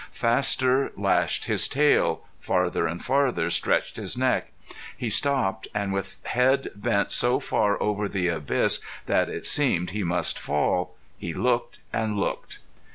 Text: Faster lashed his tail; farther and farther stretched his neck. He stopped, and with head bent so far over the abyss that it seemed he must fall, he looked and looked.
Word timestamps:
Faster 0.11 0.91
lashed 0.97 1.45
his 1.45 1.67
tail; 1.67 2.21
farther 2.39 2.87
and 2.87 3.05
farther 3.05 3.51
stretched 3.51 3.97
his 3.97 4.17
neck. 4.17 4.51
He 4.97 5.11
stopped, 5.11 5.67
and 5.75 5.93
with 5.93 6.15
head 6.23 6.69
bent 6.73 7.11
so 7.11 7.39
far 7.39 7.79
over 7.79 8.09
the 8.09 8.27
abyss 8.27 8.79
that 9.05 9.29
it 9.29 9.45
seemed 9.45 9.91
he 9.91 10.03
must 10.03 10.39
fall, 10.39 10.95
he 11.19 11.35
looked 11.35 11.81
and 11.93 12.17
looked. 12.17 12.57